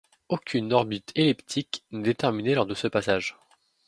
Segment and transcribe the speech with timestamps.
[0.29, 3.37] Aucune orbite elliptique n'est déterminée lors de ce passage.